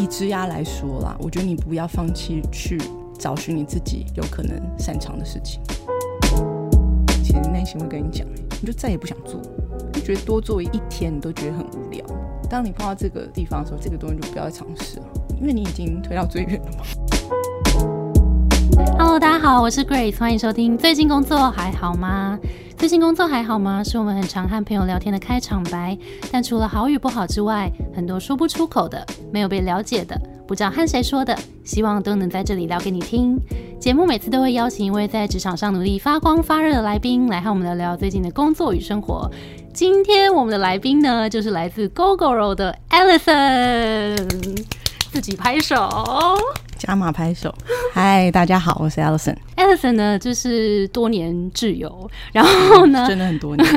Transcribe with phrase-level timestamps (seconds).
[0.00, 2.80] 一只鸭来说啦，我觉得你不要放弃去
[3.18, 5.60] 找寻你自己有可能擅长的事情。
[7.22, 8.26] 其实内心会跟你讲，
[8.62, 9.38] 你就再也不想做，
[9.92, 12.02] 就觉得多做一天你都觉得很无聊。
[12.48, 15.06] 当你碰到这个地方的时候，这个东西就不要再尝试了，
[15.38, 16.84] 因为你已经推到最远了嘛。
[18.98, 20.76] Hello，大家好，我是 Grace，欢迎收听。
[20.76, 22.38] 最近工作还好吗？
[22.78, 23.84] 最近工作还好吗？
[23.84, 25.96] 是我们很常和朋友聊天的开场白。
[26.32, 33.38] 但除了好与不好之外，很多说不出口的、没有被了解的、不知道和谁说的，希望都能在这里聊给你听。
[33.78, 39.30] 节目每次都会邀请一位在职场上努力发光发热的来宾，来和我们聊聊最近的工作与生活。
[39.74, 44.64] 今天我们的来宾呢，就是来自 GoGoRo 的 Alison，
[45.12, 45.76] 自己拍手。
[46.80, 47.54] 加码拍手，
[47.92, 49.36] 嗨，大家好，我是 Alison。
[49.54, 53.68] Alison 呢，就是多年挚友，然后呢，真的很多年，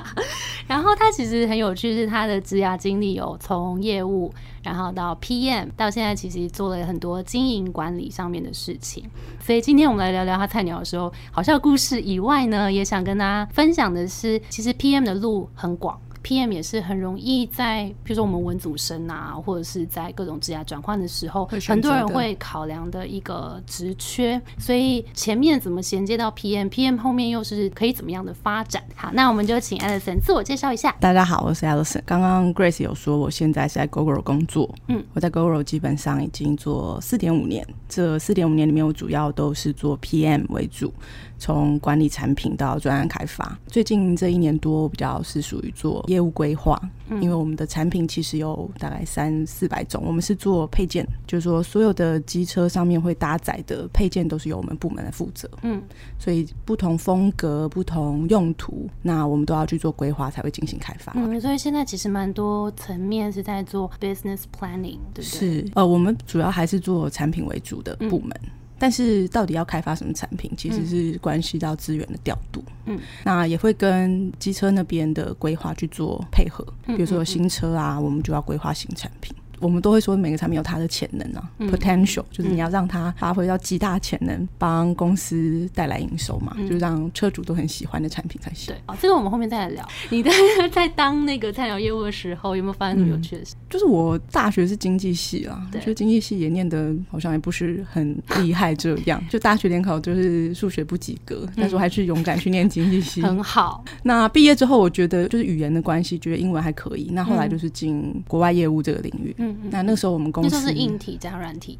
[0.66, 4.32] 然后他其实很有趣，是他的职涯经历有从业务，
[4.62, 9.04] 然后到 PM，到现在其实做了很多经营管理上面的事情。
[9.38, 16.00] 所以今天我们来聊聊他菜鸟的时候好笑的故事以外呢，也想跟大家分享的是，其实 PM 的路很广。
[16.26, 24.42] PM 也是很容易在，比如说我们文组生啊，或者是在各种职涯转换的时候，很多人会考量的一个职缺。
[24.58, 28.82] 所以前面怎么衔接到 PM，PM 后面又是可以怎么样的发展？
[28.96, 30.90] 好，那我们就请 Alison 自我介绍一下。
[30.98, 32.02] 大家好，我是 Alison。
[32.04, 34.74] 刚刚 Grace 有说，我现在是在 GoGo 工作。
[34.88, 40.92] 嗯，我在 GoGo 基本上已经做四点五年，这四点五年里面，我主要都是做 PM 为主，
[41.38, 43.58] 从管理产品到专案开发。
[43.66, 46.80] 最近这一年多，我比较是属于做业务规划，
[47.20, 55.48] 因为我们的产品其实有大概三四百种，我们是做配件，就是说所有的机车上面会搭载的配件都是由我们部门来负责。
[55.62, 55.82] 嗯，
[56.18, 61.12] 所以不同风格、不同用途，那我们都要去做规划，才会进行开发。
[61.16, 65.22] 嗯，所以现在其实蛮多层面是在做 business planning，对不对？
[65.22, 68.30] 是，呃，我们主要还是做产品为主的部门。
[68.78, 72.62] 但是到底要开发什么产品，其实是关系到资源的调度。
[72.84, 76.64] 嗯，那也会跟机车那边的规划去做配合。
[76.86, 79.34] 比如说有新车啊，我们就要规划新产品。
[79.60, 88.74] 我们都会说每个产品有它的潜能啊、p o t e n t i a l 就是你要让它发挥到极大潜能，帮公司带来营收嘛，就让车主都很喜欢的产品才行。
[88.74, 89.86] 对，哦，这个我们后面再来聊。
[90.10, 90.30] 你在
[90.72, 93.54] 在当那个菜鸟业务的时候，有没有发生什么有趣的事？
[93.70, 103.22] 就是我大学是经济系啊，对就经济系也念的好像也不是很厉害这样，就大学联考就是数学不及格，但是我还是勇敢去念经济系。
[103.22, 107.08] 很好，那毕业之后，我觉得就是语言的关系，觉得英文还可以。
[107.12, 109.34] 那后来就是进国外业务这个领域。
[109.38, 111.78] 嗯嗯，那那时候我们公司那时候是硬体加软体，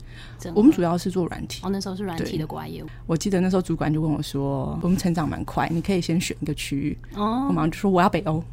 [0.55, 1.61] 我们主要是做软体。
[1.65, 7.51] 哦，那时候是软体的国外业务我记得那时候主管就跟我说：“我们成长蛮快，你可以先选一个区域。”我哦。
[7.53, 8.43] 马上就说：“我要北欧。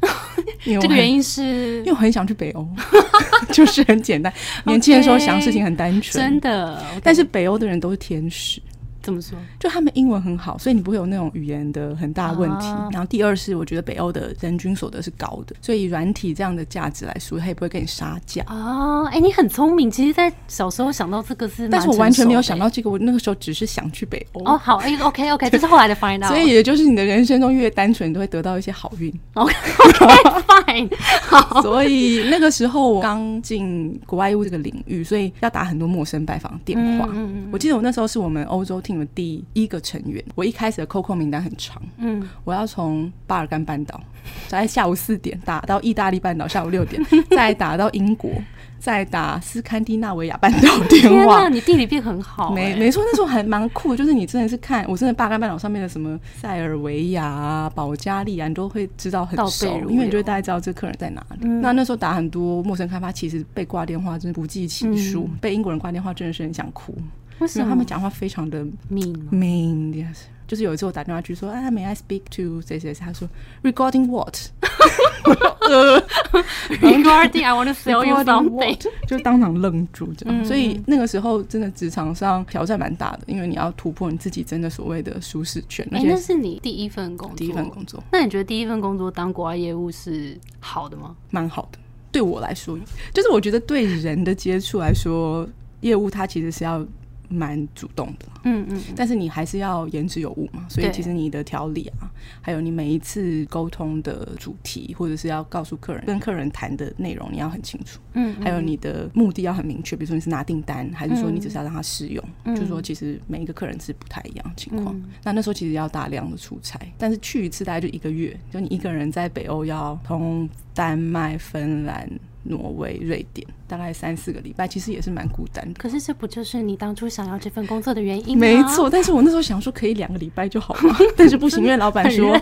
[0.64, 2.66] 这个原因是因为我很想去北欧，
[3.52, 4.32] 就是很简单。
[4.64, 8.60] 年轻的时候想事情很单纯，真的，但是北欧的人都是天使，
[9.04, 9.38] 怎么说？
[9.60, 12.66] 就他们英文很好，所以你不会有那种语言的很大问题。
[12.66, 18.42] 啊然后第二是，我觉得北欧的人均所得是高的，所以以软体这样的价值来说，他也不会跟你杀价。
[18.48, 19.90] 哦，哎，你很聪明。
[19.90, 24.44] 其实，在小时候想到这个是但是我完全没有想到这个，我那个时候只是想去北欧。
[24.44, 29.12] 哦，好，哎，OK OK，这是后来的 find out，所以也就是你的人生中越单纯，你都会得到一些好运。
[29.34, 30.90] OK OK fine，
[31.22, 37.08] 好，所以那个时候我刚进国外业务这个领域，所以要打很多陌生拜访电话。
[37.12, 44.00] 嗯嗯我记得我那时候是我们欧洲 team 的第一个成员，我一开始的 COCO 名单很长，嗯，我要从巴尔干半岛，
[44.48, 48.30] 在下午四点打到意大利半岛，下午六点再打到英国，
[48.78, 51.48] 再打斯堪的纳维亚半岛电天话哪，。
[51.48, 61.40] 你地理变很好，哎没没错，那时候还蛮酷的，就是你真的是看，我真的巴尔干半岛上面的什么塞尔维亚啊、保加利亚，你都会知道很熟，因为你就会大概知道这个客人在哪里。
[61.42, 66.94] 嗯那那时候打很多陌生开发，其实被挂电话真的不计其数，嗯被英国人挂电话真的是很想哭，
[67.40, 70.24] 为什么他们讲话非常的 mean mean yes？。
[70.46, 73.00] 就是有一次我打电话去说，啊，May I speak to 谁谁谁？
[73.00, 73.26] 他说
[73.62, 74.36] Regarding what？
[75.66, 75.98] 呃
[76.82, 78.78] Regarding, I want to sell you something.
[79.06, 91.16] 就当场愣住这所以那个时候真的职场上挑战蛮大的，因为你要突破你自己真的所谓的舒适圈，而哎、且那是你第一份工作，第一份工作那你觉得第一份工作当国外业务是好的吗？
[91.30, 91.78] 蛮好的。
[92.12, 92.78] 对我来说，
[93.14, 95.48] 就是我觉得对人的接触来说，
[95.80, 96.86] 业务它其实是要
[97.28, 100.66] 蛮主动的，嗯嗯，但是你还是要言之有物嘛。
[100.68, 102.10] 所以其实你的条理啊，
[102.40, 108.00] 还有你每一次沟通的主题，或者是要告诉客人、跟客人谈的内容，你要很清楚。
[108.12, 112.24] 嗯，还有你的目的要很明确，比如说你是拿订单，还是说你只是要让他试用？
[112.44, 114.94] 嗯就是说其实每一个客人是不太一样的情况。
[114.94, 122.08] 嗯那那时候其实要大量的出差，但是去一次大概就一个月，就你一个人在北欧要通丹麦、芬兰。
[122.44, 125.74] 挪威、瑞典，大概三四个礼拜，其实也是蛮孤单的。
[125.78, 128.40] 可是这不就是你当初想要这份工作的原因吗？
[128.40, 132.38] 没错，但是我那时候想说可以两个礼拜就好嘛， 但是不行，因为老板说。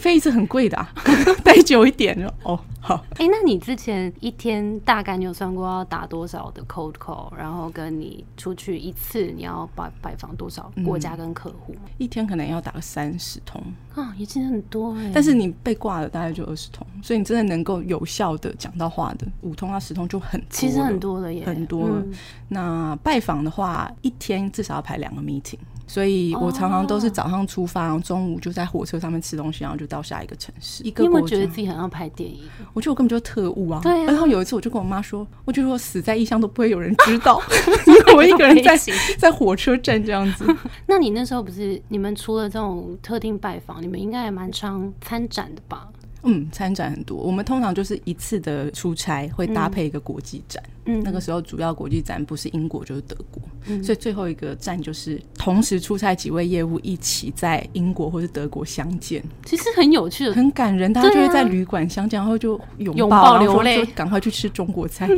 [0.00, 0.92] 飞一次很贵的、啊，
[1.44, 2.16] 待久一点。
[2.42, 11.74] 哦，好，哎、那你之前一天大概你有算过要打多少的 cold call，然后跟你出去一次你要拜拜访多少国家跟客户？
[11.74, 11.80] 吗？
[11.98, 13.62] 一天可能要打个三十通，
[13.94, 22.12] 啊，也真的很多哎、但是你被挂了大概就二十通，所以你真的能够有效的讲到话的五通啊十通就很其实很多了耶，很多了嗯。
[22.48, 25.58] 那拜访的话，一天至少要排两个 meeting，
[25.90, 30.84] 所以我常常都是早上出发，然后中午就在火车上面吃东西，然后就到下一个城市。
[30.84, 32.42] 一你有没有个国家觉得自己很像拍电影？
[32.72, 33.80] 我觉得我根本就是特务啊！
[33.82, 37.42] 对啊然后有一次我就跟我妈说，我觉得我死在异乡都不会有人知道，
[37.88, 38.78] 因为我一个人在
[39.18, 40.46] 在火车站这样子。
[40.86, 45.88] 那你那时候不是你们除了这种特定拜访，你们应该也蛮常参展的吧？
[46.22, 50.62] 嗯，参展很多，我们通常就是一次的出差会搭配一个国际展。
[50.86, 60.32] 嗯，那个时候主要国际展不是英国就是德国，嗯所以最后一个站就是同时出差几位业务一起在英国或者德国相见，其实很有趣的。
[60.32, 60.90] 很感人。
[60.92, 65.08] 大家就会在旅馆相见，然后就拥拥抱然后说抱流泪就赶快去吃中国餐，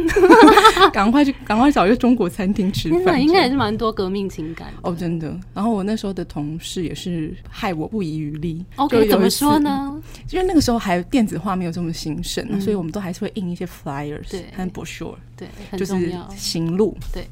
[0.92, 3.22] 赶快去赶快找一个中国餐厅吃饭。
[3.22, 4.68] 应该也是蛮多革命情感。
[4.82, 5.34] 哦，真的。
[5.54, 8.64] 然后我那时候的同事也是害我不遗余力。
[8.76, 9.58] 就 OK，怎么说？
[9.58, 9.98] 呢？
[10.30, 15.48] 因为那个时候还电子化没有这么兴盛啊、嗯所以我们都还是会印一些 flyers 对和 brochure，对，
[15.78, 16.12] 就是。
[16.36, 16.96] 行路。
[17.12, 17.24] 对。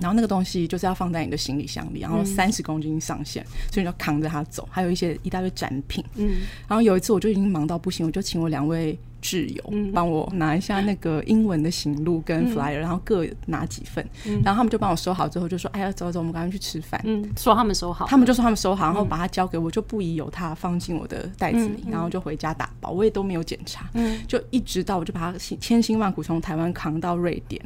[0.00, 4.68] 然后那个东西就是要放在你的行李箱里，然后嗯三十公斤上限，所以你就扛着它走。
[4.70, 6.04] 还有一些一大堆展品。
[6.14, 6.36] 嗯，
[6.68, 9.92] 然后有一次我就已经忙到不行，我就请我两位挚友嗯。
[9.92, 12.54] 帮我拿一下那个英文的行路跟嗯。
[12.54, 14.40] flyer，、然后各拿几份，嗯。
[14.44, 17.00] 然后他们就帮我收好之后就说：“哎呀，走走，我们赶快去吃饭。
[17.04, 24.20] 嗯，说他们收好，他们就说他们收好，然后把它交给我，就不疑有他，放进我的袋子里，然后就回家打包，我也都没有检查，嗯。
[24.26, 27.62] 就一直到我就把它千辛万苦从台湾扛到瑞典，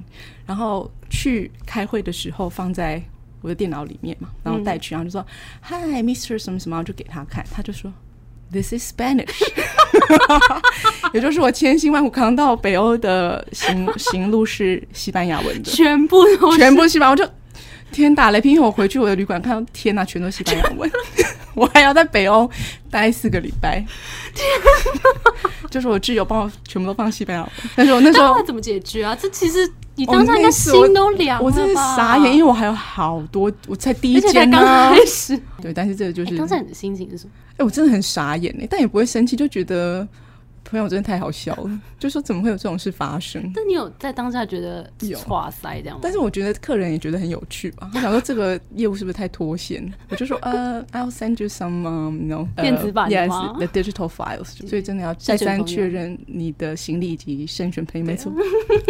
[0.46, 3.02] 然后去开会的时候放在
[3.40, 5.24] 我的电脑里面嘛，然后带去，然后就说
[5.60, 7.92] 嗨，Mr 什么什么，就给他看，他就说
[8.52, 9.32] This is Spanish，
[11.12, 17.24] 也就是我千辛万苦扛到北欧的行行路是西班牙文的，全部都全部西班牙，我就
[17.92, 18.50] 天打雷劈！
[18.50, 20.90] 因为我回去我的旅馆看到，天哪，全都西班牙文，
[21.54, 22.50] 我还要在北欧
[22.90, 23.84] 待四个礼拜。
[24.34, 24.44] 天
[25.70, 29.16] 就是我挚友帮我全部都放西班牙文，但是我那时候那怎么解决啊？
[29.20, 34.58] 这其实你哦当下应该心都凉了我真是傻眼，因为我还有好多，我才第一间呢、
[34.90, 35.38] 开始。
[35.60, 37.30] 对，但是这个就是，哎、哎当下你的心情是什么？
[37.58, 40.06] 哎我真的很傻眼哎，但也不会生气，就觉得
[40.72, 43.52] 朋友真的太好笑了，就说怎么会有这种事发生？
[43.54, 46.00] 但你有在当下觉得有哇塞这样吗？
[46.02, 47.90] 但是我觉得客人也觉得很有趣吧。
[47.94, 49.92] 我想说这个业务是不是太脱线？
[50.08, 54.66] 我就说呃，I'll send you some um, you know 呃电子版的 yes 吗 the digital files。
[54.66, 58.32] 所以真的要再三确认你的行李以及慎选朋友，没错。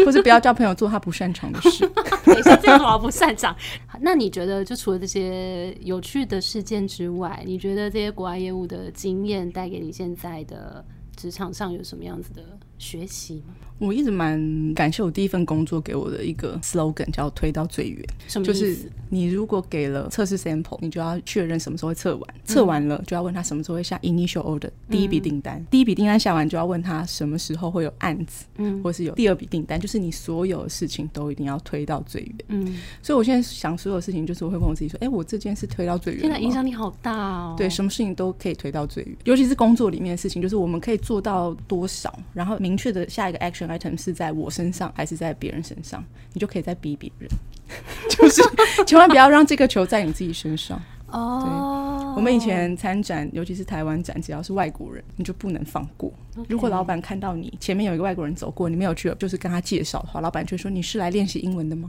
[0.06, 1.90] 或者不要叫朋友做他不擅长的事。
[2.24, 3.52] 等一下，这个我不擅长。
[3.86, 10.84] 好那你觉得，就除了这些有趣的事件之外，你觉得这些国外业务的经验带给你现在的
[11.22, 12.42] 职场上有什么样子的
[12.82, 13.54] 学习吗？
[13.78, 14.38] 我一直蛮
[14.74, 18.04] 感谢我第一份工作给我的一个 slogan，叫推到最远。
[18.28, 18.52] 什么意思？
[18.52, 32.34] 就是你如果给了测试 sample，你就要确认什么时候会测完，测完了就要问他什么时候会下 initial order 第一笔订单，第一笔订单下完就要问他什么时候会有案子，嗯或是有第二笔订单，就是你所有的事情都一定要推到最远。
[32.48, 37.54] 嗯，所以我现在想所有事情，就是我会问我自己说，哎、我这件事推到最远现在影响力好大哦。
[37.58, 47.30] 对，什么事情都可以推到最远，尤其是工作里面的事情，就是我们可以做到多少，然后明确的下一个 action item 是在我身上还是在别人身上，你就可以再逼别人，
[48.10, 48.42] 就是
[48.86, 50.80] 千万不要让这个球在你自己身上。
[51.08, 56.12] 哦，我们以前参展，尤其是台湾展，只要是外国人，你就不能放过。
[56.48, 61.88] 如果老板看到你前面有一个外国人走过，你没有去，就是跟他介绍的话，老板就说你是来练习英文的吗？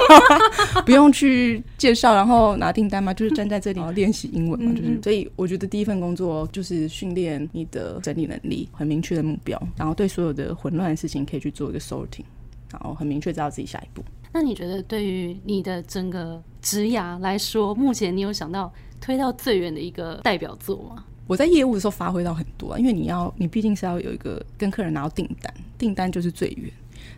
[0.84, 3.14] 不用去介绍，然后拿订单吗？
[3.14, 4.98] 就是站在这里练习英文嘛，就是。
[5.02, 12.24] 所以我觉得第一份工作就是训练你的整理能力，很明确的目标，然后对所有的混乱的事情可以去做一个 sorting，
[12.70, 14.04] 然后很明确知道自己下一步。
[14.32, 18.72] 那你觉得对于你的整个职涯来说，目前你有想到
[19.04, 21.04] 推到最远的一个代表作吗？
[21.26, 26.72] 我在业务的时候发挥到很多啊，因为你要，你毕竟是要有一个跟客人拿到订单，订单就是最远。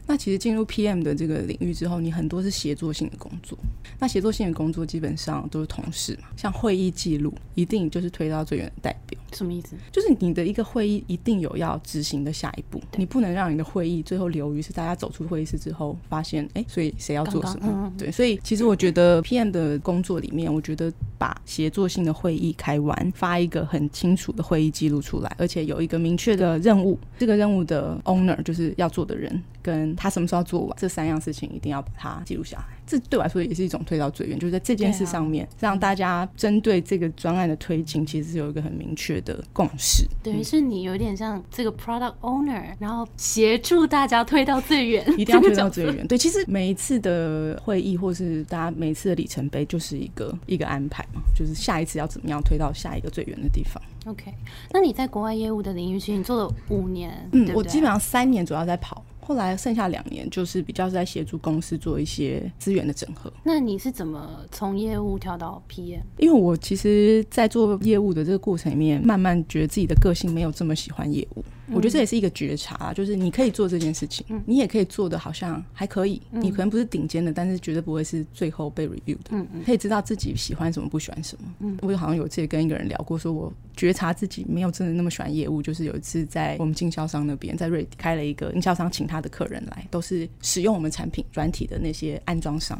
[0.04, 3.56] 那其实进入 PM 的这个领域之后，你很多是协作性的工作。
[4.00, 9.20] 那协作性的工作基本上都是同事嘛，像会议记录，一定就是推到最远的代表。
[9.32, 9.76] 什么意思？
[9.92, 17.92] 就是你的一个会议一定有要执行的下一步，你不能让你的会议最后流于是大家走出会议室之后发现，哎、所以谁要做什么？
[17.98, 26.98] 对，所以其实我觉得 PM 的工作里面，我觉得把协作性的会议开完，发一个很清楚的会议记录出来，而且有一个明确的任务。
[27.18, 32.75] 这个任务的 owner 就是要做的人，跟他什么时候做完，这三样事情一定要把它记录下来。
[32.86, 40.06] 这对我来说也是一种推到最远，就是在这件事上面，让大家针对这个专案的推进，其实是有一个很明确的共识。
[40.22, 46.06] 等于是你有点像这个 product owner，然后协助大家推到最远，一定要推到最远。
[46.06, 53.82] 对，其实每一次的会议或是大家每一次的里程碑，就是一个一个安排嘛，就是下一次要怎么样推到下一个最远的地方。
[54.06, 54.32] OK，
[54.70, 59.04] 那你在国外业务的领域，其实你做了五年，嗯，我基本上三年主要在跑。
[59.26, 63.32] 后来剩下两年，就是比较是在协助公司做一些资源的整合。
[63.42, 66.00] 那你是怎么从业务跳到 PM？
[66.18, 71.44] 因为我其实，在做业务的这个过程里面，慢慢觉得自己的个性没有这么喜欢业务。
[71.68, 76.20] 我觉得这也是一个觉察，就是你可以做这件事情，你也可以做的好像还可以。
[76.30, 79.44] 你可能不是顶尖的，但是绝对不会是最后被 review 的。
[79.64, 81.54] 可以知道自己喜欢什么，不喜欢什么。
[81.60, 85.60] 嗯，我好像有次跟一个人聊过，说我觉察自己没有真的那么喜欢业务。
[85.60, 92.78] 就是有一次在我们经销商那边，在瑞开了一个经销商，请他的客人来，都是使用我们产品软体的那些安装商，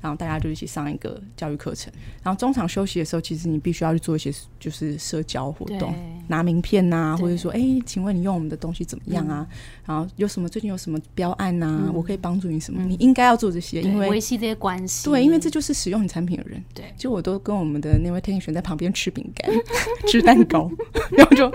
[0.00, 1.92] 然后大家就一起上一个教育课程。
[2.22, 5.94] 然后中场休息的时候，其实你必须要去做一些就是社交活动，
[6.28, 9.04] 拿名片呐，或者说，哎，请问你用我们的东西怎么？
[9.14, 9.46] 样啊，
[9.86, 11.90] 然后有什么最近有什么标案呐？
[11.92, 12.82] 我可以帮助你什么？
[12.84, 15.04] 你应该要做这些，因为维系这些关系。
[15.08, 16.62] 对，因为这就是使用你产品的人。
[16.74, 19.50] 对，就我都跟我们的那位天选在旁边吃饼干、
[20.06, 20.70] 吃蛋糕，
[21.10, 21.50] 然后就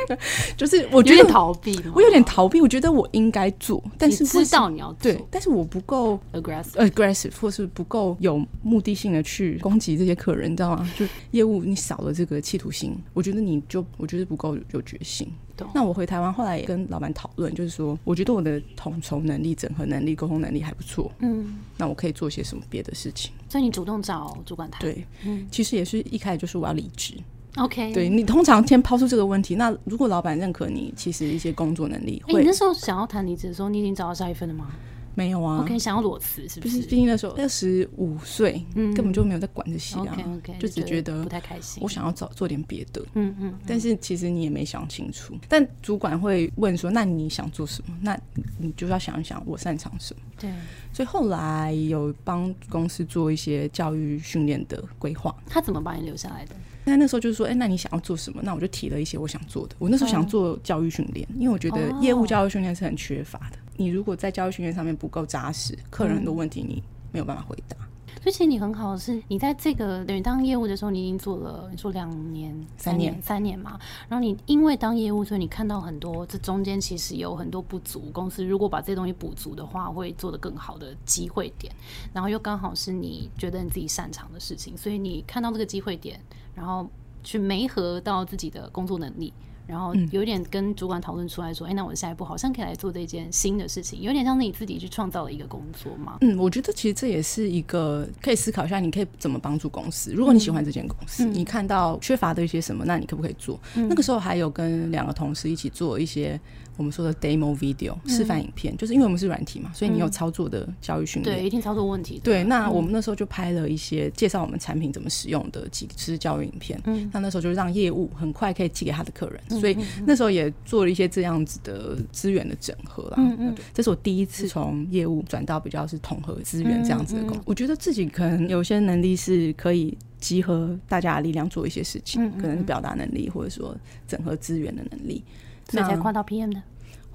[0.57, 2.62] 就是我觉得逃避，我有点逃避。
[2.62, 10.89] 我觉得我应该做，但是知道你要对，但是我不够 aggressive，aggressive 或是不够有目的性的去攻击这些客人，你知道吗？
[10.98, 15.27] 就业务你少了这个企图心，我觉得你就我觉得不够有决心。
[15.74, 21.12] 那我回台湾后来也跟老板讨论，就是说，我觉得我的统筹能力、整合能力、沟通能力还不错。
[21.19, 23.31] 嗯，那我可以做些什么别的事情？
[23.50, 24.81] 所以你主动找主管谈？
[24.81, 27.15] 对，嗯，其实也是一开始就是我要离职。
[27.57, 34.71] OK，对你通常先抛出这个问题，那如果老板认可你，其实一些工作能力，你那时候想要谈离职的时候，你已经找到下一份了吗？
[35.15, 36.81] 没有啊，OK，想要裸辞是不是？
[36.81, 41.81] 毕竟那时候二十五岁，嗯，根本就没有在管这些啊，OK，就只觉得不太开心。
[41.81, 43.53] 我想要找做点别的，嗯嗯。
[43.65, 45.34] 但是其实你也没想清楚。
[45.48, 48.19] 但主管会问说：“那你想做什么？”那
[48.57, 50.22] 你就要想一想，我擅长什么。
[50.38, 50.51] 对。
[50.91, 55.36] 所以后来有帮公司做一些教育训练的规划。
[55.48, 56.55] 他怎么把你留下来的？
[56.84, 59.75] 那那时候就是说：“哎，那你想要做什么？”那我就提了一些我想做的。
[59.79, 63.57] 我那时候想做教育训练，因为我觉得业务教育训练是很缺乏的。
[63.77, 67.75] 你如果在教育训练上面不够扎实，客人很多问题你没有办法回答。
[68.22, 73.79] 所以其实你很好的是，你在这个等于当业务的时候，你已经做了你说两年、三年、三年嘛。
[74.10, 78.10] 然后你因为当业务，所以你看到很多这中间其实有很多不足。
[78.12, 81.72] 公司如果把这些东西补足的话，会做得更好的机会点。
[82.13, 86.20] 然后又刚好是你觉得你自己擅长的事情，所以你看到这个机会点，
[86.55, 86.89] 然后
[87.24, 89.32] 去媒合到自己的工作能力。
[89.67, 96.17] 然后有点跟主管讨论出来说，哎，那我下一步好像可以来做这件新的事情，有点像是你自己去创造了一个工作嘛。
[96.22, 100.13] 嗯，我觉得其实这也是一个可以思考一下，你可以怎么帮助公司。
[100.13, 103.60] 如果你喜欢这间公司，你看到缺乏的一些什么，那你可不可以做？
[103.75, 106.39] 那个时候还有跟两个同事一起做一些。
[106.77, 112.20] 我们说的 demo video 示范影片，就是因为我们是软体嘛，所以你有操作的教育训练，对，一定操作问题。
[112.24, 116.79] 对，那我们那时候就拍了一些介绍我们产品怎么使用的几支教育影片。
[116.86, 123.15] 嗯，那那时候就让业务很快可以寄给他的客人，所以那时候也做了一些这样子的资源的整合啦。
[123.17, 133.75] 嗯嗯，这是我第一次从业务转到比较是统合资源这样子的工作，我觉得自己可能有些能力是可以集合大家的力量做一些事情，可能是表达能力或者说
[134.08, 135.24] 整合资源的能力。
[135.69, 136.62] 所以才跨到 PM 的。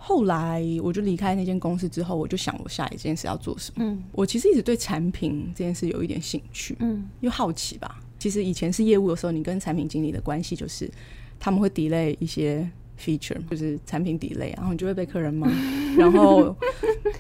[0.03, 3.85] 后来我就离开那间公司之后，我就想我下一件事要做什么。
[3.85, 8.01] 嗯，我其实一直对产品这件事有一点兴趣，嗯，又好奇吧。
[8.19, 10.91] 其实以前是业务的时候，你跟产品经理的关系就是
[11.39, 12.67] 他们会 delay 一些
[12.99, 15.47] feature，就是产品 delay，然后你就会被客人骂，
[15.99, 16.57] 然后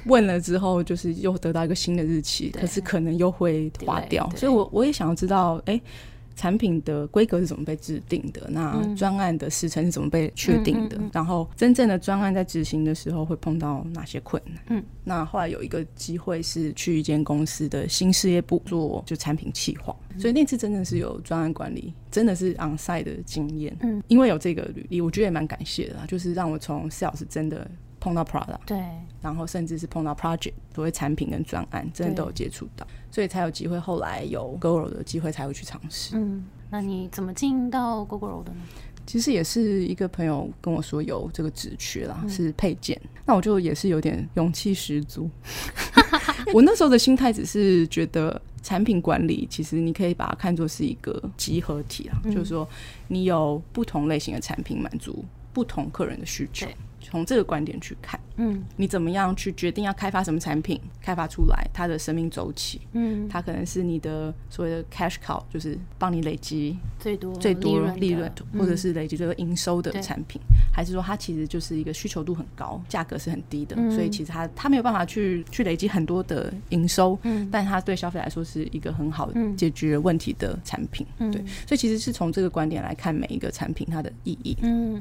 [0.06, 4.26] 问了之后，就是又得到一个新的日期，可是可能又会划掉。
[4.34, 5.78] 所以我我也想要知道，哎。
[6.40, 8.48] 产品的规格是怎么被制定的？
[8.48, 10.98] 那专案的时程是怎么被确定的？
[11.12, 14.64] 然后真正的专案在执行的时候会碰到哪些困难？
[14.70, 23.76] 嗯，那后来有一个机会是去一间公司的新事业部做就产品企划，所以那次真的是有专案管理，真的是 on site 的经验。
[23.82, 27.70] 嗯，因为有这个履历，我觉得也蛮感谢的，就是让我从 sales 真的
[28.00, 28.82] 碰到 product，对，
[29.20, 32.86] 然后甚至是碰到 project，所谓产品跟专案，真的都有接触到。
[33.10, 36.16] 所以才有机会，后来有 GoGo 的机会才会去尝试。
[36.16, 38.60] 嗯，那你怎么进到 Google 的呢？
[39.06, 43.00] 其实也是一个朋友跟我说有这个职缺啦，是配件。
[43.26, 45.28] 那我就也是有点勇气十足。
[46.54, 52.68] 我那时候的心态只是觉得产品管理其实你可以把它看作是一个集合体啊，就是说
[53.08, 56.68] 你有不同类型的产品满足不同客人的需求。
[57.00, 60.80] 从这个观点去看，嗯，你怎么样去决定要开发什么产品？
[61.00, 70.40] 开发出来它的生命周期，嗯，它可能是你的所谓的 cash cow，就是帮你累积最多最多利润，或者是累积最多营收的产品，
[70.72, 85.00] 还是说它其实就是一个需求度很高，价格是很低的，所以其实它它没有办法去去累积很多的营收，嗯，但它对消费来说是一个很好解决问题的产品，对，所以其实是从这个观点来看每一个产品它的意义，嗯。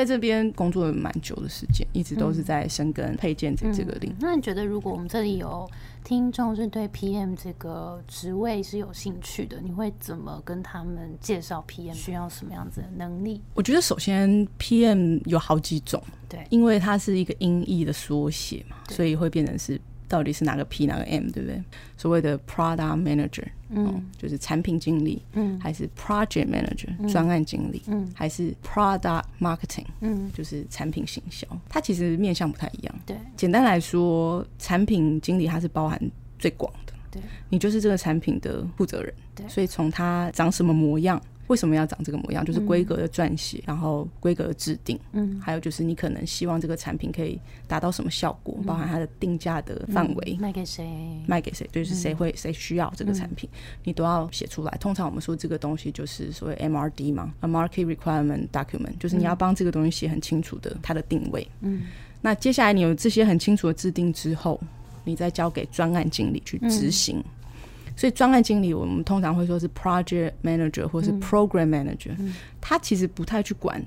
[0.00, 4.14] 在这边工作了蛮久的时间，一直都是在深耕配件这这个领域。
[4.18, 5.70] 那你觉得，如果我们这里有
[6.02, 13.42] 听众是对 PM 这个职位是有兴趣的，你会怎么跟他们介绍 PM 需要什么样子的能力？
[13.52, 19.78] 我觉得首先 PM 有好几种，对，因为它是一个音译的缩写嘛，所以会变成是。
[20.10, 21.62] 到底是哪个 P 哪个 M，对不对？
[21.96, 31.46] 所谓的 Product Manager，嗯，就是产品经理，嗯，还是 Project Manager，专案经理，嗯，还是 Product Marketing，嗯，就是产品行销。
[31.68, 32.94] 它其实面向不太一样。
[33.06, 35.96] 对，简单来说，产品经理它是包含
[36.40, 41.22] 最广的，对，你就是这个产品的负责人，对，所以从它长什么模样。
[41.50, 42.44] 为什么要长这个模样？
[42.44, 50.88] 就是规格的撰写，然后规格的制定，嗯，还有就是你可能希望这个产品可以达到什么效果，包含它的定价的范围，卖给谁，
[51.26, 53.50] 卖给谁，就是谁会谁需要这个产品，
[53.82, 54.70] 你都要写出来。
[54.78, 61.44] 通常我们说这个东西就是所谓 MRD 嘛，A Market Requirement Document，就是你要帮这个东西写很清楚的它的定位。
[61.62, 61.82] 嗯，
[62.20, 64.60] 那接下来你有这些很清楚的制定之后，
[65.02, 67.20] 你再交给专案经理去执行。
[68.00, 72.16] 所以专案经理，我们通常会说是 project manager 或是 program manager，
[72.58, 73.84] 他其实不太去管。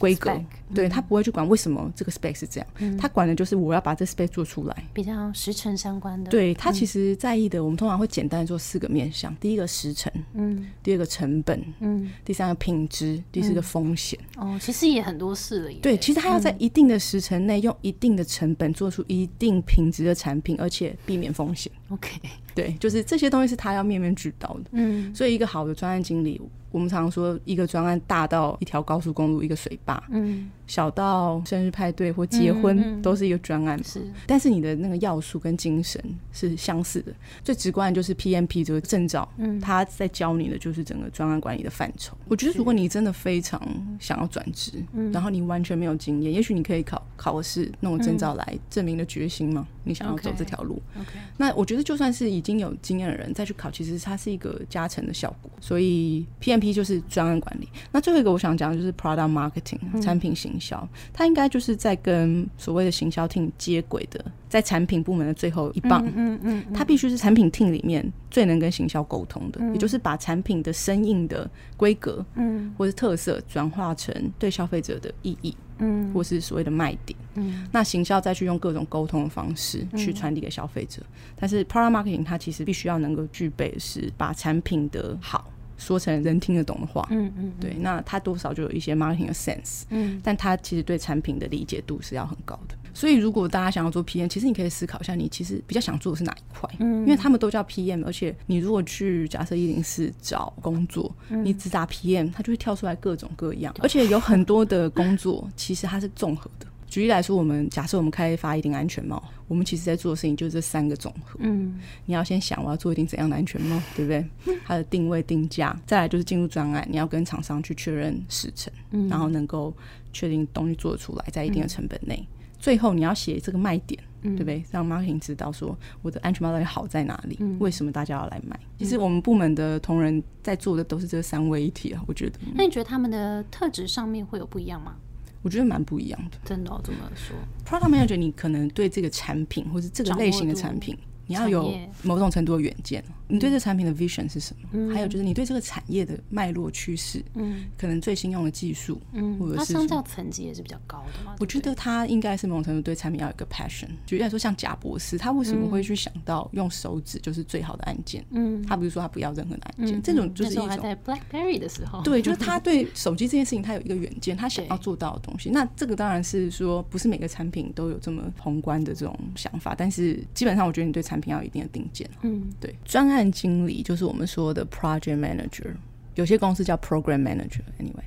[0.00, 0.40] 规格，
[0.72, 6.30] 对他不会去管为什么这个 spec 是这样，他管的就是我要把这 spec 做出来，比较时程相关的。
[6.30, 14.16] 对他其实在意的，我们通常会简单做四个面向：第一个时程，嗯，第二个成本，嗯，第三个品质，第四个风险。
[14.36, 15.72] 哦，其实也很多事了。
[15.82, 21.72] 对，其实他要在一定的时程内，用一定的成本做出一定品质的产品，而且避免风险。
[21.88, 22.20] OK，
[22.58, 24.70] 对，就是这些东西是他要面面俱到的。
[24.72, 26.40] 嗯，所以一个好的专案经理。
[26.72, 30.02] 我们常说，一个专案大到一条高速公路，一个水坝。
[30.10, 30.50] 嗯。
[30.68, 34.00] 小到生日派对或结婚都是一个专案，是。
[34.26, 36.00] 但是你的那个要素跟精神
[36.30, 37.12] 是相似的。
[37.42, 42.16] 最直观的就是 PMP 这个证照，嗯，他在教你的就是整个专案管理的范畴。
[42.28, 43.60] 我觉得如果你真的非常
[43.98, 49.66] 想要转职，嗯，然后你完全没有经验，也许你可以考考试弄个证照来证明的决心嘛。
[49.84, 51.12] 你想要走这条路，OK。
[51.38, 55.50] 那我觉得就算是已经有经验的人再去考，其实它是一个加成的效果。
[55.62, 57.66] 所以 PMP 就是专案管理。
[57.90, 60.57] 那最后一个我想讲的就是 Product Marketing 产品型。
[60.60, 66.04] 销，它应该就是在跟所谓的行销 team 接轨的，在产品部门的最后一棒。
[66.14, 77.18] 嗯嗯，它必须是产品 team 里面最能跟行销沟通的，也就是把产品的生硬的规格，嗯，或是特色转化成对消费者的意义，嗯，或是所谓的卖点。
[77.34, 81.02] 嗯，那行销再去用各种沟通的方式去传递给消费者。
[81.36, 85.50] 但是 product marketing 它其实必须要能够具备的是把产品的好。
[85.78, 92.74] 说成人听得懂的话，嗯嗯，对，那他多少就有一些 marketing 的 sense，嗯，但他其实对产品的理解度是要很高的。
[92.92, 96.68] 所以如果大家想要做 PM，其实你可以思考一下，你其实比较想做的是哪一块？
[96.80, 106.66] 嗯，因为他们都叫 PM，而且你如果去假设一零四找工作，你只打 PM，它就会跳出来各种各样，而且有很多的工作其实它是综合的。
[106.88, 111.38] 举例来说，我们假设我们开发一顶安全帽，我们其实在做的事情就是这三个总和。
[111.40, 114.56] 嗯，你要先想我要做一顶怎样的安全帽，对不对？
[114.64, 118.72] 它的定位、定价，再来就是进入专案，你要跟厂商去确认时程，
[119.08, 119.72] 然后能够
[120.12, 122.26] 确定东西做出来，在一定的成本内。
[122.58, 124.64] 最后你要写这个卖点，对不对？
[124.72, 128.58] 让 marketing 知道说我的安全帽到底好在哪里，为什么大家要来买？
[128.78, 132.38] 其实我们部门的同仁在做的都是这三位一体啊，我觉得。
[132.54, 134.96] 那你觉得他们的特质上面会有不一样吗？
[135.42, 137.36] 我觉得蛮不一样的，真的这么说。
[137.64, 140.96] Product Manager，你可能对这个产品或者这个类型的产品，
[141.28, 143.04] 你要有某种程度的远见。
[143.30, 144.92] 你对这产品的 vision 是什么？
[144.92, 151.36] 还有就是你对这个产业的脉络趋势，嗯，可能最新用的技术，嗯，或者是它相较层级也是比较高的嘛。
[151.38, 153.88] 我觉得他应该是某种程度对产品要有一个 passion。
[154.06, 158.24] 举例来说，像贾博士，他为什么会去想到用手指就是最好的按键？
[158.30, 160.68] 嗯，他不是说他不要任何的按键，这种就是一种。
[160.80, 165.50] 在 BlackBerry 的时候，对，就是 他对手机这件事情，他有一个远见，他想要做到的东西。
[165.50, 172.08] 那这个当然是说，不是每个产品都有这么宏观的这种想法，但是基本上，我觉得你对产品要有一定的定见。
[172.22, 173.98] 嗯，对，专案经理就。
[173.98, 175.74] 是我们说的 project manager，
[176.14, 177.62] 有些公司叫 program manager。
[177.80, 178.04] Anyway，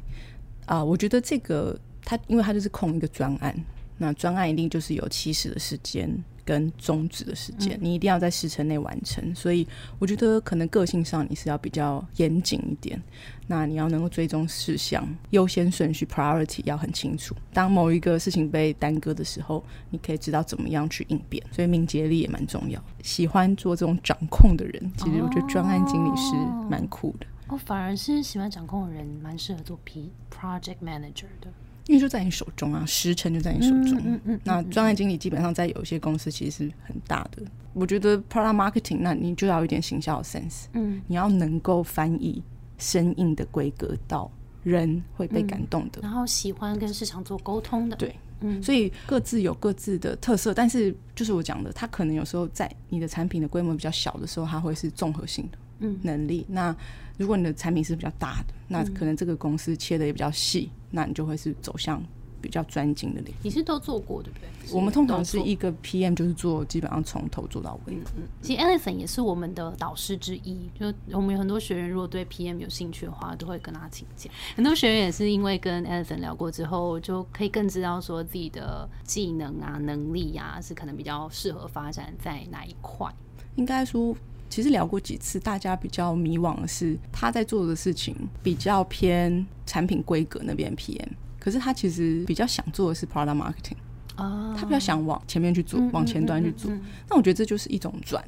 [0.65, 3.53] 啊，我觉得这个他，因为他就是控一个专案，
[3.97, 6.09] 那专案一定就是有起始的时间。
[6.51, 9.33] 跟终止的时间，你一定要在时辰内完成。
[9.33, 9.65] 所以
[9.99, 13.01] 我觉得可能个性上你是要比较严谨一点，
[13.47, 17.33] 那你要能够追踪事项优先顺序 priority 要很清楚。
[17.53, 21.41] 当某一个事情被耽搁的时候，你可以知道怎么样去应变。
[21.53, 22.83] 所以敏捷力也蛮重要。
[23.01, 26.35] 喜欢做这种掌控的人，其实我觉得专案经理是
[26.69, 27.25] 蛮酷的。
[27.47, 31.47] 哦，反而是喜欢掌控的人蛮适合做 P project manager 的。
[31.91, 34.01] 因为就在你手中啊，时辰就在你手中。
[34.05, 34.39] 嗯嗯。
[34.45, 37.43] 那专案经理基本上在有一些公司其实是很大的。
[37.73, 40.67] 我觉得 product marketing，那你就要一点行销 sense。
[40.71, 41.01] 嗯。
[41.07, 42.41] 你要能够翻译
[42.77, 44.31] 生硬的规格到
[44.63, 47.97] 人会被感动的，然后喜欢跟市场做沟通的。
[47.97, 48.15] 对。
[48.39, 48.63] 嗯。
[48.63, 55.57] 所以各自有各自的特色，但是就是我讲的，它可能有时候在你的产品的规模比较小的时候，它会是综合性的。
[55.81, 55.99] 嗯。
[56.01, 56.45] 能力。
[56.47, 56.75] 那
[57.17, 60.69] 如果你的产品是比较大的，那可能这个公司切的也比较细。
[60.89, 62.03] 那你就会是走向
[62.41, 63.37] 比较专精的领域。
[63.43, 64.75] 你是都做过对不对？
[64.75, 67.93] 我们通常是一个 PM，就是做基本上从头做到尾。
[67.93, 70.69] 嗯嗯，其实 Elephant 也是我们的导师之一。
[70.77, 74.29] 就我们有很多学员，如果对 PM 有兴趣的话，都会跟他请教。
[74.55, 83.09] 很多学员也是因为跟 Elephant 聊过之后，就可以更知道说自己的技能啊、能力啊，是可能比较适合发展在哪一块。
[83.55, 84.13] 应该说。
[84.51, 91.07] 其实聊过几次，大家比较迷惘的是他在做的事情比较偏产品规格那边 PM，
[91.39, 93.77] 可是他其实比较想做的是 product marketing
[94.17, 96.69] 啊，他比较想往前面去做，往前端去做。
[97.09, 98.21] 那我觉得这就是一种转，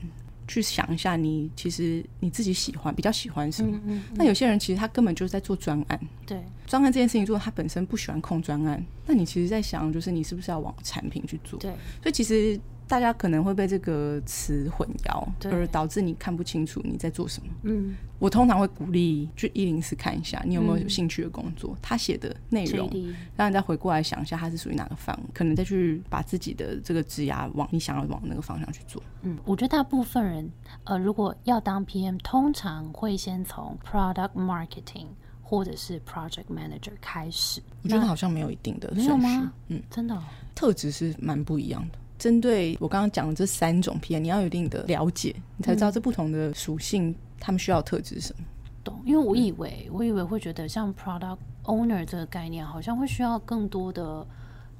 [0.47, 3.77] 去想一下你其实你自己喜欢比较喜欢什么。
[4.15, 8.81] 那有些人其实他根本就是在做专案，对专案这件事情做，他本身不喜欢控专案。
[9.05, 11.59] 那你其实在想，就是你是不是要往产品去做？
[11.59, 11.69] 对，
[12.01, 12.57] 所以其实。
[12.93, 17.51] 大家可能会被这个词混淆，而导致你看不清楚你在做什么。
[17.63, 22.87] 嗯，我通常会鼓励去一零四看一下，你有没有有兴趣的工作，他写的内容，
[23.35, 29.01] 让你再回过来想一下，他是属于哪个范围，可能再去把自己的这个职涯往你想要往那个方向去做。
[29.23, 30.47] 嗯，我觉得大部分人，
[30.83, 35.07] 呃，如果要当 PM，通常会先从 Product Marketing
[35.41, 37.59] 或者是 Project Manager 开始。
[37.81, 39.51] 我觉得好像没有一定的没有吗？
[39.69, 40.15] 嗯，真的，
[40.53, 41.97] 特质是蛮不一样的。
[42.23, 48.45] 针对我刚刚讲的这三种 PM，你要有一定的了解，你才知道这不同的属性，他们需要特质是什么。
[48.81, 48.97] 懂？
[49.05, 54.25] 因为我以为，我以为会觉得像 Product Owner 这个概念，好像会需要更多的。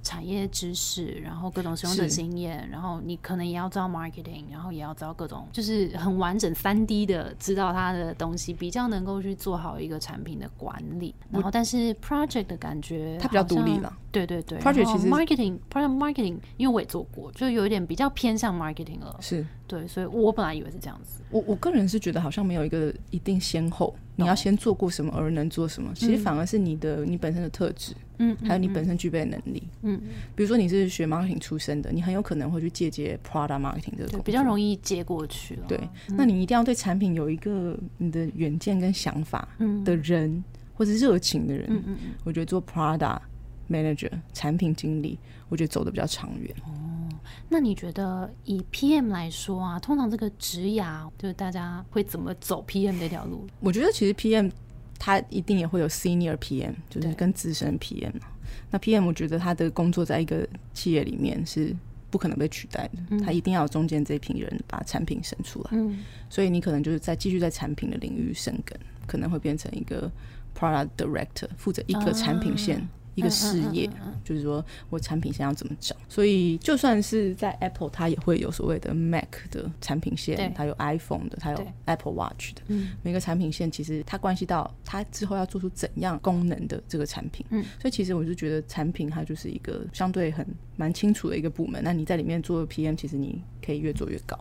[0.03, 11.15] 产业知识，然后各种使用者经验，然后你可能也要知道 marketing，然后也要知道各种，就是很完整三 D 的知道它的东西，比较能够去做好一个产品的管理。
[11.31, 13.97] 然后，但是 project 的感觉，它比较独立了。
[14.11, 19.17] 对对对，project 其实 marketing，project marketing，因为我也做过，就有一点比较偏向 marketing 了。
[19.21, 19.45] 是。
[19.65, 21.21] 对，所以我本来以为是这样子。
[21.31, 29.99] 我我个人是觉得好像没有一个一定先后，你要先做过什么而能做什么，其实反而是你的你本身的特质，嗯，还有你本身具备的能力，嗯，
[30.36, 35.65] 比如说你是学 marketing 出身的，你很有可能会去借鉴 product marketing 这个，比较容易接过去了。
[35.67, 39.47] 对，那你一定要对产品有一个你的远见跟想法
[39.84, 40.43] 的人，
[40.76, 43.19] 或者热情的人，嗯嗯嗯，我觉得做 product
[43.73, 45.17] manager 产品经理，
[45.49, 46.55] 我觉得走的比较长远。
[46.65, 46.71] 哦
[47.47, 53.47] 那你觉得以 PM 来说啊，通常这个职涯就是大家会怎么走 PM 这条路？
[53.59, 54.51] 我觉得其实 PM
[54.99, 58.13] 他一定也会有 Senior PM，就是跟资深 PM
[58.71, 61.75] 那 PM 我觉得他的工作在一个企业里面是
[62.09, 65.69] 不可能被取代的，他一定要有中间这一批人把产品生出来。
[65.73, 70.12] 嗯，所以你可能就是在继续在产品的领域生根，可能会变成一个
[70.57, 72.88] Product Director，负责一个产品线。
[73.15, 73.89] 一个事业，
[74.23, 82.62] 就是说我产品线要怎么找，所以就算是在 Apple，它也会有所谓的 Mac 的产品线，它有 iPhone 的，它有 Apple Watch 的。
[83.04, 87.45] 每个产品线其实它关系到它之后要做出怎样功能的这个产品。
[87.52, 90.43] 嗯，所以其实我就觉得产品它就是一个相对很
[90.76, 91.84] 蛮清楚的一个部门。
[91.84, 94.36] 那你在里面做 PM，其实你可以越做越高。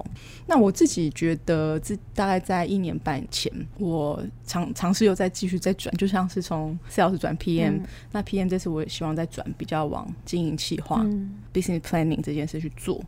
[0.47, 7.83] 那我自己觉得，自大概在一年半前，我尝尝试又再继续再转，就像是从 Sales 转 PM，
[8.13, 8.62] 那 PM 这。
[8.63, 11.05] 是我也希望在转比较往经营企划、
[11.53, 13.03] business planning 这件事去做，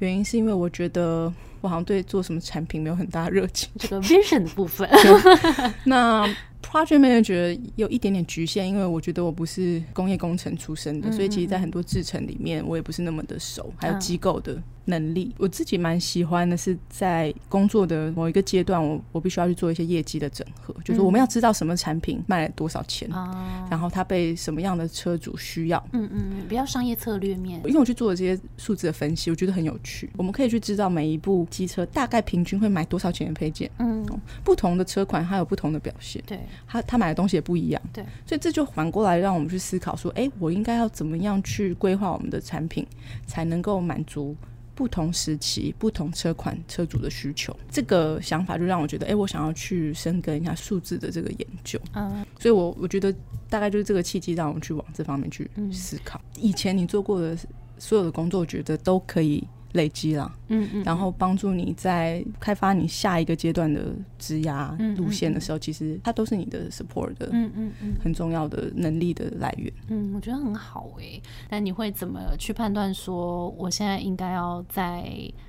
[0.00, 4.88] 原因是因为我觉得我好像对做什么产品没有很大热情，这个 vision 的部分。
[5.84, 6.26] 那
[6.62, 14.60] project manager 有一点点局限，因为我觉得我不是工业工程出身的，所以其实在很多制程里面我也不是那么的熟，还有机构的。
[14.86, 23.08] 能力，我自己蛮喜欢的，是在工作的某一个阶段，我我必须要去做一些业绩的整合，就是我们要知道什么产品卖了多少钱，
[23.70, 27.60] 然后它被什么样的车主需要，嗯嗯，比较商业策略面。
[27.66, 29.89] 因为我去做的这些数字的分析，我觉得很有趣。
[30.16, 34.04] 我们可以去知道每一部机车大概平均会买多少钱的配件，嗯，
[34.44, 42.86] 不同的车款它有不同的表现，对，他他买的东西也不一样，对，所以这就反过来让我们去思考说，哎，我应该要怎么样去规划我们的产品，
[43.26, 44.36] 才能够满足。
[44.72, 47.54] 不同时期、不同车款车主的需求。
[47.70, 51.78] 这个想法就让我觉得，哎，我想要去深耕一下数字的这个研究。
[51.92, 53.14] 嗯所以我我觉得
[53.50, 56.18] 大概就是这个契机，让我们去往这方面去思考。
[56.38, 57.36] 以前你做过的
[57.76, 69.72] 所有的工作，我觉得都可以累积了，嗯嗯，然后帮助你在开发你下一个阶段的职涯嗯路线的时候，其实它都是你的 support 的嗯嗯嗯很重要的能力的来源。
[69.88, 71.22] 嗯，我觉得很好诶。
[71.48, 75.04] 但你会怎么去判断说，我现在应该要再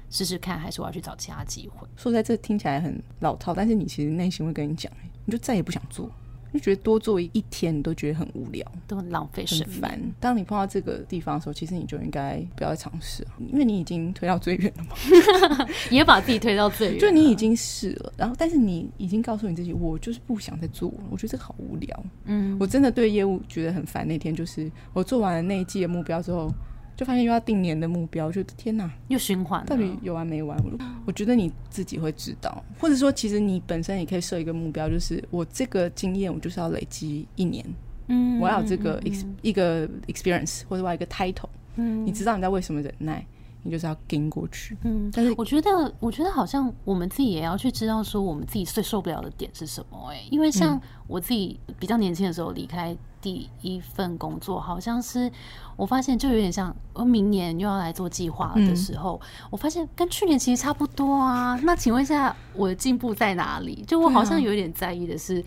[0.10, 1.88] 试试看，还是我要去找其他机会？
[1.96, 6.10] 说在，这听起来很老套，但是你其实内心会跟你讲，哎你就再也不想做，
[6.54, 8.66] 就觉得多做一天你都觉得很无聊。
[8.88, 10.00] 都很浪费很烦。。
[10.20, 15.68] 当你碰到这个地方的时候，其实你就应该不要再尝试了，因为你已经推到最远了嘛。
[15.90, 21.04] 也把自己推到最远，就你已经试了，然后但是你已经告诉你自己，我就是不想再做了。
[21.10, 22.04] 我觉得这个好无聊。
[22.26, 24.08] 嗯我真的对业务觉得很烦。
[24.08, 26.52] 那天就是我做完了那一季的目标之后，
[26.96, 30.58] 就发现又要定年的目标，我觉得天哪，又循环了，到底有完没完？
[30.64, 30.72] 我
[31.08, 37.66] 我觉得你自己会知道，或者说其实你本身也可以设一个目标，就是我这个经验我就是要累积一年，
[38.08, 42.06] 嗯我要有这个嗯 ex、一个 experience 或者我要一个 title，嗯。
[42.06, 43.26] 你知道你在为什么忍耐，
[43.64, 44.78] 你就是要跟过去。
[44.84, 50.82] 嗯，但是我觉得，我觉得好像我们自己也要去知道说我们自己最受不了的点是什么、哎，因为像嗯。
[51.08, 55.32] 我自己比较年轻的时候离开第一份工作，好像是
[55.76, 61.60] 我发现就有点像，我明年又要来做计划的嗯时候，我发现跟去年其实差不多啊。
[61.64, 63.84] 那请问一下，我的进步在哪里？
[63.88, 65.44] 就我好像有点在意的是。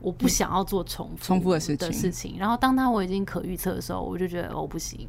[0.00, 5.08] 我不想要做重复重复的事的情事情，然后当他我已经可预测的时候，我就觉得哦不行，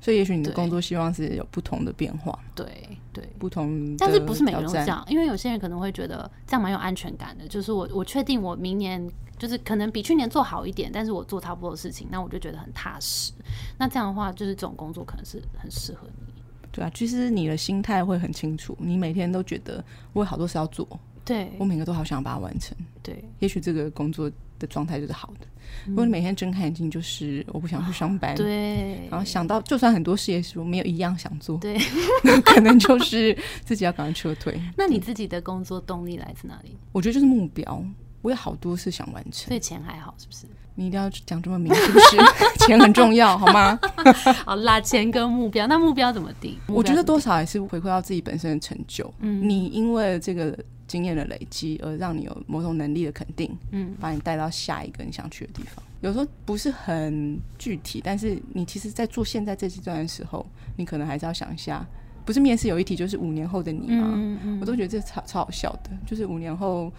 [0.00, 2.66] 所以也许你的工作希望是有不同的变化，对
[3.12, 5.04] 对，不同的但是不是每个人都这样？
[5.08, 9.04] 因为有些人可能会觉得这样蛮有安全感的，就是我我确定我明年
[9.36, 13.32] 就是可能比去年做好一点，但是我做差不多的事情，那我就觉得很踏实。
[13.76, 16.34] 那这样的话，就是这种工作可能是很适合你。
[16.70, 20.86] 对啊，其实你的心态会很清楚，你每天都觉得我有好多事要做，
[21.28, 22.74] 对我每个都好想把它完成。
[23.02, 25.46] 对，也许这个工作的状态就是好的。
[25.86, 31.78] 如果你每天睁开眼睛就是我不想去上班，，嗯对，然后想到就算很多事业是我没有一样想做，对，
[32.24, 34.58] 那 可能就是自己要赶快撤退。
[34.76, 36.74] 那你自己的工作动力来自哪里？
[36.92, 37.84] 我觉得就是目标，
[38.22, 39.54] 我有好多事想完成所。
[39.54, 40.46] 以钱还好，是不是？
[40.74, 42.16] 你一定要讲这么明，是不是？
[42.64, 43.78] 钱很重要，好吗？
[44.44, 46.56] 好拉，钱跟目标，那目标怎么定？
[46.66, 49.12] 我觉得多少还是回馈到自己本身的成就。
[49.20, 55.84] 嗯你因为这个经验的累积，而让你有某种能力的肯定，嗯把你带到下一个你想去的地方。
[56.00, 61.84] 有时候不是很具体，但是你其实，在做现在这阶段的时候，你可能还是要想一下，
[62.24, 64.12] 不是面试有一题就是五年后的你吗？
[64.14, 66.92] 嗯嗯我都觉得这超超好笑的，就是五年后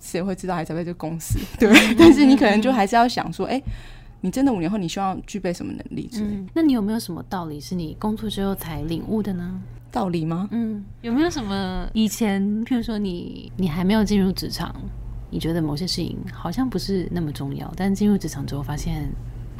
[0.00, 1.38] 谁会知道还在不在这个公司？
[1.60, 3.62] 对，但是你可能就还是要想说，哎、
[4.24, 9.60] 你真的五年后你需要具备什么能力之类嗯，那你有没有什么道理是你工作之后才领悟的呢？
[9.92, 10.48] 道理吗？
[10.50, 14.74] 嗯，有没有什么以前，譬如说你你还没有进入职场，
[15.28, 19.12] 你觉得某些事情好像不是那么重要，但进入职场之后发现，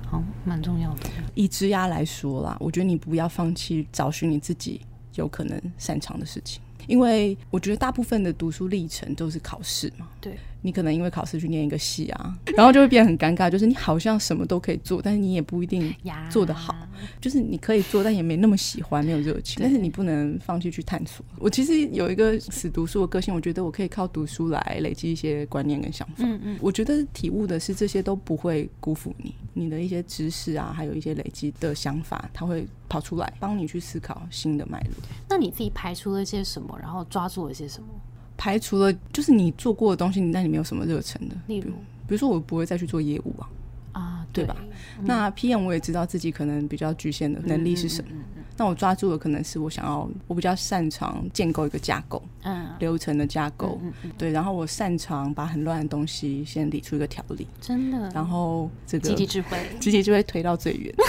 [0.06, 1.10] 好蛮重要的。
[1.34, 4.80] 以职涯来说啦，我觉得你不要放弃找寻你自己
[5.16, 10.08] 有可能擅长的事情，因为我觉得大部分的读书历程都是考试嘛。
[10.22, 15.94] 对，你可能因为考试去念一个系啊，然后就会变得很尴尬，就是你好像什么都可以做，但是你也不一定
[16.30, 16.74] 做得好，
[17.20, 19.58] 就是你可以做，但也没那么喜欢，没有热情。
[19.60, 21.22] 但是你不能放弃去探索。
[21.38, 26.24] 我其实有一个死读书的个性，我觉得我可以靠读书来累积一些观念跟想法。
[26.24, 34.92] 嗯嗯，我觉得体悟的是这些都不会辜负你，你的一些知识啊，还有一些累积的想法，它会跑出来，帮你去思考新的脉络。
[35.28, 37.88] 那你自己排除了些什么，然后抓住了些什么？
[38.36, 41.70] 排除了就是你做过的东西，那你没有什么热忱的，例如？
[42.06, 43.48] 比如说我不会再去做业务啊。
[43.92, 44.56] 啊，对吧？
[45.02, 60.94] 那 PM 我也知道自己可能比较局限的能力是什么，嗯那我抓住的可能是我想要，我比较擅长建构一个架构，嗯，流程的架构，嗯嗯，对，然后我擅长把很乱的东西先理出一个条理，真的，然后这个集体智慧， 集体智慧推到最远。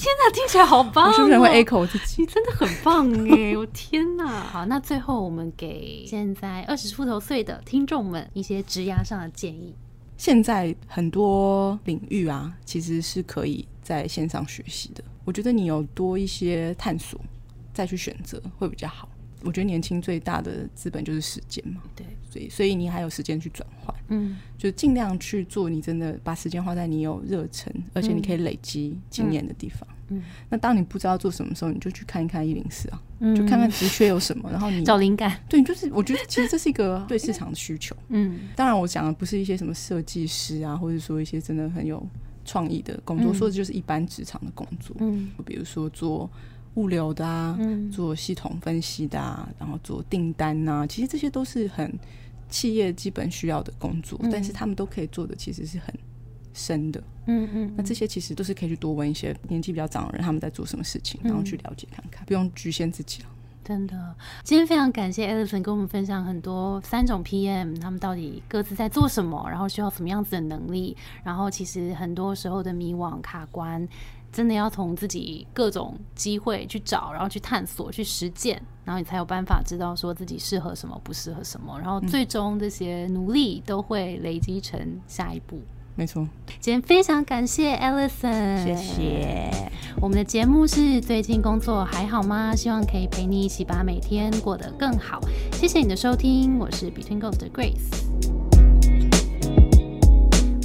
[0.00, 1.08] 天哪，听起来好棒、哦！
[1.08, 2.22] 我是不是很会 echo 我自己？
[2.22, 3.54] 你真的很棒哎！
[3.56, 4.26] 我天哪！
[4.40, 9.74] 好，那最后我们给现在二十出头岁的听众们一些职涯上的建议。
[10.16, 15.02] 现在很多领域啊，其实是可以在线上学习的。
[15.24, 17.20] 我觉得你有多一些探索，
[17.74, 19.08] 再去选择会比较好。
[19.42, 29.88] 我觉得年轻最大的资本就是时间嘛，对，所以所以你还有时间去转换，嗯就尽量去做你真的把时间花在你有热忱，而且你可以累积经验的地方。
[30.12, 35.40] 嗯那当你不知道做什么时候，你就去看一看一零四啊，嗯，就看看职缺有什么，然后你找灵感。
[35.48, 37.96] 对，就是我觉得其实这是一个对市场的需求。
[38.08, 42.04] 嗯当然，我讲的不是一些什么设计师啊，或者说一些真的很有
[42.50, 43.34] 创意的工作，嗯。
[43.34, 45.30] 说的就是一般职场的工作，嗯。
[45.46, 46.28] 比如说做
[46.74, 47.88] 物流的啊，嗯。
[47.92, 51.96] 做系统分析的啊，然后做订单呐、其实这些都是很
[52.48, 54.30] 企业基本需要的工作，嗯。
[54.32, 55.94] 但是他们都可以做的其实是很
[56.52, 57.00] 深的。
[57.26, 63.28] 嗯嗯那这些其实都是可以去多问一些年纪比较长的人，他们在做什么事情，然后去了解看看，不用局限自己了。
[63.62, 73.86] 真的，今天非常感谢 Alison 跟我们分享很多三种 PM，他们到底各自在做什么，然后需要什么样子的能力，然后其实很多时候的迷惘卡关，
[74.32, 85.60] 真的要从自己各种机会去找，然后去探索、去实践，然后你才有办法知道说自己适合什么，不适合什么，然后最终这些努力都会累积成下一步。
[85.96, 86.26] 没错，
[86.60, 89.50] 今天非常感谢 Alison，谢谢。
[90.00, 92.54] 我们的节目是最近工作还好吗？
[92.56, 95.20] 希望可以陪你一起把每天过得更好。
[95.52, 98.49] 谢谢你的收听，我是 Between Ghost 的 Grace。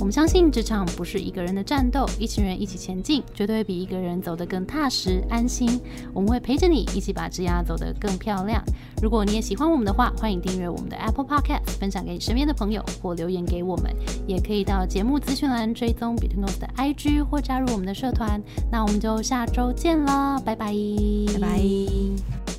[0.06, 5.82] 我们相信职场不是一个人的战斗，一群人一起前进，绝对比一个人走得更踏实安心。
[6.14, 8.64] 我们会陪着你一起把职涯走得更漂亮。
[9.02, 13.92] 如果你也喜欢我们的话，欢迎订阅我们的 Apple Podcast，分享给你身边的朋友，或留言给我们。
[14.28, 18.40] 也可以到节目资讯栏追踪 Betweenos 的 IG 或加入我们的社团。
[18.72, 20.72] 那我们就下周见了，拜拜，
[21.34, 22.55] 拜拜。